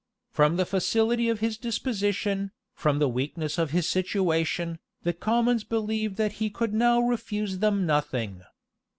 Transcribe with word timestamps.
From 0.31 0.57
the 0.57 0.65
facility 0.65 1.29
of 1.29 1.41
his 1.41 1.59
disposition, 1.59 2.49
from 2.73 2.97
the 2.97 3.07
weakness 3.07 3.59
of 3.59 3.69
his 3.69 3.87
situation, 3.87 4.79
the 5.03 5.13
commons 5.13 5.63
believed 5.63 6.15
that 6.17 6.31
he 6.41 6.49
could 6.49 6.73
now 6.73 7.01
refuse 7.01 7.59
them 7.59 7.85
nothing. 7.85 8.41